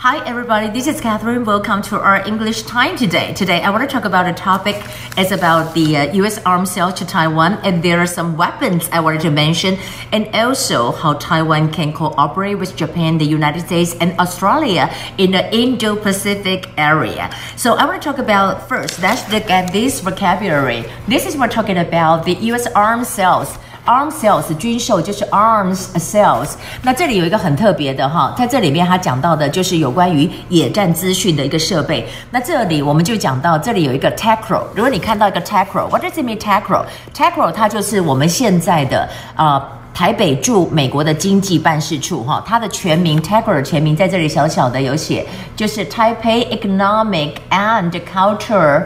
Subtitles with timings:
[0.00, 0.70] Hi, everybody.
[0.70, 1.44] This is Catherine.
[1.44, 3.34] Welcome to our English time today.
[3.34, 4.76] Today, I want to talk about a topic.
[5.16, 6.38] It's about the uh, U.S.
[6.46, 9.76] arms sale to Taiwan, and there are some weapons I wanted to mention,
[10.12, 14.88] and also how Taiwan can cooperate with Japan, the United States, and Australia
[15.18, 17.34] in the Indo-Pacific area.
[17.56, 19.02] So, I want to talk about first.
[19.02, 20.84] Let's look at this vocabulary.
[21.08, 22.68] This is what we're talking about the U.S.
[22.68, 23.58] arms sales.
[23.88, 26.50] Arms sales 军售就是 arms sales。
[26.82, 32.06] 那这里有一个很特别的哈，在这里面他讲到的就是有关于野战资讯的一个设备。
[32.30, 34.62] 那这里我们就讲到，这里有一个 TACRO。
[34.74, 39.62] 如果你看到一个 TACRO，what does it mean TACRO？TACRO 它就是我们现在的、呃、
[39.94, 48.84] 台北驻美国的经济办事处哈，它的全名 TACRO 全名在这里小小的有写，就是 Taipei Economic and Culture。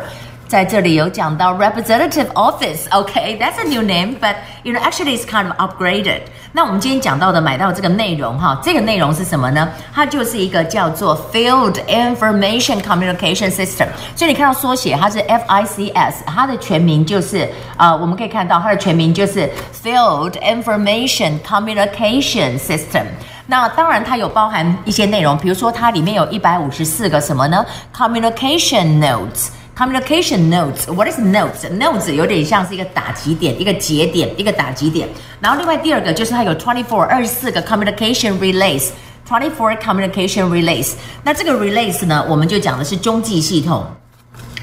[0.51, 6.21] 在这里有讲到 representative office，OK，that's、okay, a new name，but you know actually it's kind of upgraded。
[6.53, 9.67] 那我们今天讲到的买到这个内容哈，这个内容是什么呢？
[9.93, 13.87] 它就是一个叫做 Field Information Communication System。
[14.15, 19.49] 所以你看到缩写，它是 FICS，它的全名就是呃，我们可以看到它的全名就是
[19.83, 23.03] Field Information Communication System。
[23.45, 27.65] 那当然它有包含一些内容，比如说它里面有一百五十四个什么呢？
[27.93, 29.49] Communication Notes。
[29.74, 30.86] Communication notes.
[30.86, 31.66] What is notes?
[31.70, 35.08] Notes 有点像是一个打击点，一个节点，一个打击点。
[35.40, 38.90] 然后另外第二个就是它有 twenty four 二十四个 communication relays。
[39.26, 40.92] twenty four communication relays。
[41.24, 43.86] 那这个 relays 呢，我们就讲的是中继系统。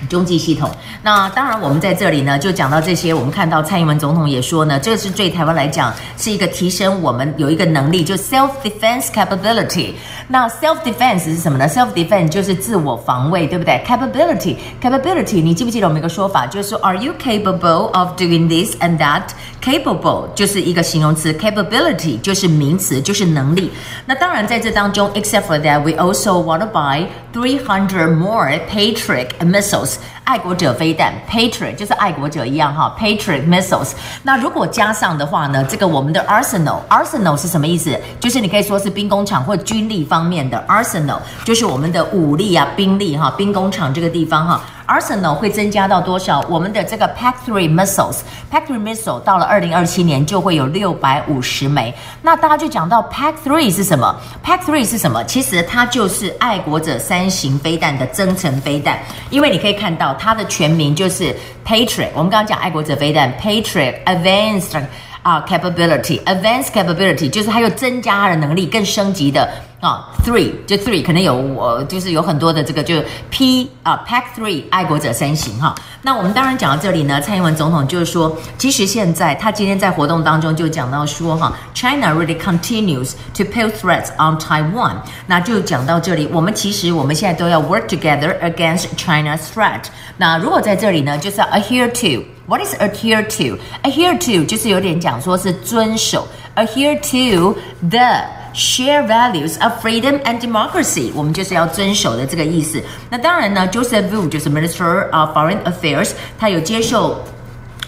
[0.07, 0.69] 中继系统，
[1.03, 3.13] 那当然我们在这里呢就讲到这些。
[3.13, 9.93] 我们看到蔡英文总统也说呢，这是对台湾来讲是一个提升我们有一个能力，就 self defense capability。
[10.27, 22.19] 那 self defense 是什么呢？self defense 就是自我防卫，对不对？capability capability，你记不记得我们一个说法，就是说 Are you capable of doing this and that？capable 就是一个形容词，capability
[22.21, 23.71] 就是名词，就是能力。
[24.05, 29.95] 那当然在这当中，except for that，we also want to buy three hundred more Patriot missiles。
[30.23, 33.93] 爱国者飞弹，Patriot 就是爱国者一样哈，Patriot missiles。
[34.21, 37.99] 那如果加上的话呢，这个我们的 arsenal，arsenal 是什么意思？
[38.19, 44.61] 就是你可以说是兵工厂或军力方面的 arsenal，就是我们的武力啊，兵力哈，兵工厂这个地方哈。
[44.89, 46.41] Arsenal 会增加到多少？
[46.49, 51.93] 我们的这个 PAC-3 missiles，PAC-3 missile 到了二零二七年就会有六百五十枚。
[52.23, 55.23] 那大家就讲到 PAC-3 是什么？PAC-3 是什么？
[55.25, 58.97] 其实它就是爱国者三型飞弹的增程飞弹，
[59.29, 62.09] 因为你可以看到它的全名就是 Patriot。
[62.15, 64.81] 我们刚刚讲爱国者飞弹 Patriot Advanced
[65.21, 69.47] 啊 capability，Advanced capability 就是它又增加它的能力，更升级的。
[69.81, 75.73] 啊、，three 就 three 可能有我就是有很多的这个就 P 啊、pack three 爱国者三型哈。
[76.01, 84.95] 那我们当然讲到这里呢，蔡英文总统就是说，其实现在他今天在活动当中就讲到说哈，China really continues to pose threats on Taiwan。
[85.27, 89.83] 那就讲到这里，我们其实我们现在都要 work together against China's threat。
[90.17, 92.25] 那如果在这里呢，就是要 adhere to。
[92.47, 97.57] What is adhere to？adhere to 就是有点讲说是遵守，adhere to
[97.89, 98.38] the。
[98.54, 102.80] Share values of freedom and democracy，我们就是要遵守的这个意思。
[103.10, 107.18] 那当然呢，Joseph Wu 就是 Minister of Foreign Affairs，他有接受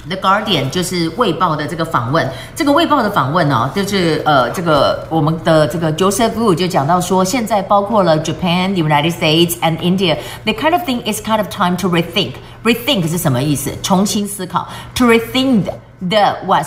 [0.08, 2.28] The Guardian 就是《卫报》的这个访问。
[2.56, 11.76] 这个《卫报》的访问呢，就是呃，这个我们的这个 Joseph Wu 就讲到说，现在包括了 Japan、the United States and India，the kind of thing is kind of time
[11.76, 13.70] to rethink。Rethink 是什么意思？
[13.84, 14.66] 重新思考。
[14.96, 15.64] To rethink
[16.00, 16.64] the what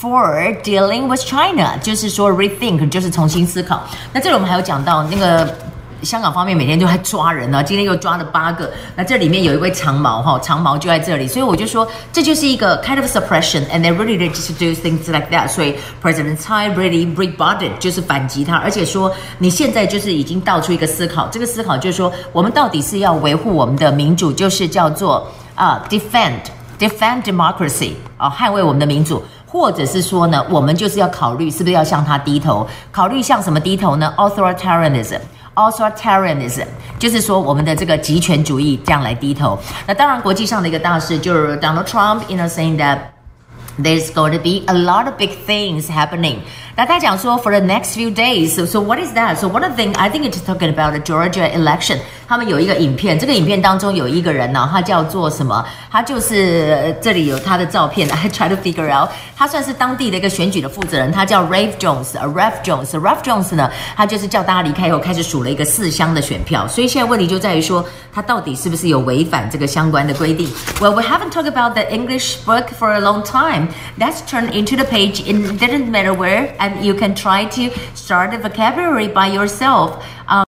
[0.00, 3.82] For dealing with China，就是说 rethink，就是重新思考。
[4.14, 5.54] 那这里我们还有讲到那个
[6.02, 8.72] 香港方面每天都在抓人呢，今天又抓了八个。
[8.96, 15.48] 那这里面有一位长毛哈，长毛就在这里，所以我就说这就是一个 kind of suppression，and they really just do things like that。
[15.48, 26.38] 所以 President tai really rebutted，就是反击他，而且说你现在就是已经道出一个思考，这个思考就是说我们到底是要维护我们的民主，就是叫做啊、defend
[26.78, 29.22] defend democracy 啊，捍卫我们的民主。
[29.50, 32.64] 或者是说呢，我们就是要考虑是不是要向他低头？
[32.92, 36.66] 考虑向什么低头呢？Authoritarianism，authoritarianism，
[37.00, 39.58] 就是说我们的这个极权主义这样来低头。
[39.88, 42.98] 那当然，国际上的一个大事就是 Donald Trump，you know saying that
[43.79, 46.37] there's going to be a lot of big things happening。
[46.77, 50.41] 那他讲说，for the next few days，so so what is that？So one of the thing I think it's
[50.45, 51.99] talking about the Georgia election。
[52.27, 55.63] 他们有一个影片，这个影片当中有一个人呢，他叫做什么？
[55.89, 59.09] 他就是这里有他的照片，I try to figure out。
[59.37, 66.67] 他算是当地的一个选举的负责人，他叫 Ralph Jones，Ralph Jones，Ralph Jones 呢，他就是叫大家离开以后，开始数了一个四箱的选票。
[66.67, 70.49] 所以现在问题就在于说，他到底是不是有违反这个相关的规定？
[70.81, 73.67] Well, we haven't talked about the English book for a long time.
[73.98, 75.20] Let's turn into the page.
[75.20, 80.04] It didn't matter where, and you can try to start the vocabulary by yourself.
[80.28, 80.38] Um,